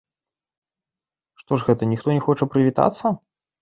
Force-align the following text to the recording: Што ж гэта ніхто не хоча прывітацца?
Што 1.43 1.53
ж 1.61 1.71
гэта 1.71 1.83
ніхто 1.95 2.07
не 2.17 2.19
хоча 2.31 2.53
прывітацца? 2.53 3.19